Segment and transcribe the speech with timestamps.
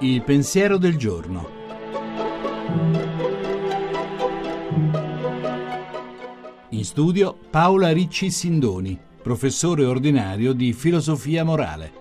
[0.00, 1.48] Il pensiero del giorno.
[6.70, 11.92] In studio Paola Ricci Sindoni, professore ordinario di filosofia morale.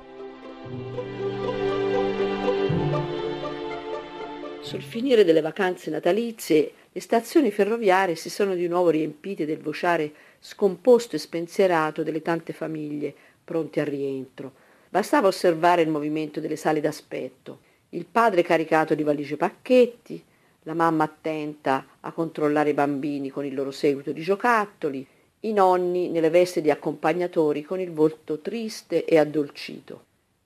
[4.62, 10.14] Sul finire delle vacanze natalizie, le stazioni ferroviarie si sono di nuovo riempite del vociare
[10.40, 14.54] scomposto e spensierato delle tante famiglie pronte al rientro.
[14.88, 20.24] Bastava osservare il movimento delle sale d'aspetto, il padre caricato di valigie pacchetti,
[20.64, 25.06] la mamma attenta a controllare i bambini con il loro seguito di giocattoli,
[25.42, 30.06] i nonni nelle vesti di accompagnatori con il volto triste e addolcito.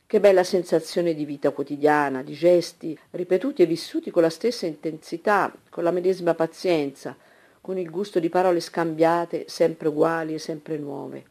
[0.10, 5.54] Che bella sensazione di vita quotidiana, di gesti ripetuti e vissuti con la stessa intensità,
[5.70, 7.16] con la medesima pazienza,
[7.62, 11.24] con il gusto di parole scambiate, sempre uguali e sempre nuove.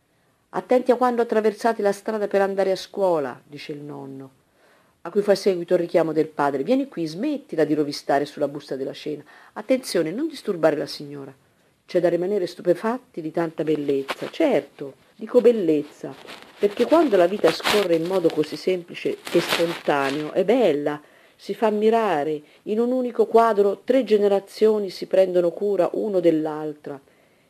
[0.51, 4.31] Attenti a quando attraversate la strada per andare a scuola, dice il nonno
[5.01, 6.63] a cui fa seguito il richiamo del padre.
[6.63, 9.25] Vieni qui, smettila di rovistare sulla busta della cena.
[9.55, 11.35] Attenzione, non disturbare la signora.
[11.85, 14.31] C'è da rimanere stupefatti di tanta bellezza.
[14.31, 16.15] Certo, dico bellezza,
[16.59, 21.01] perché quando la vita scorre in modo così semplice e spontaneo, è bella,
[21.37, 22.43] si fa ammirare.
[22.65, 27.01] In un unico quadro tre generazioni si prendono cura uno dell'altra.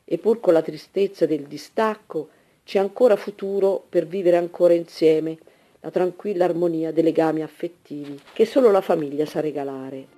[0.04, 2.28] E pur con la tristezza del distacco,
[2.64, 5.38] c'è ancora futuro per vivere ancora insieme
[5.80, 10.17] la tranquilla armonia dei legami affettivi che solo la famiglia sa regalare.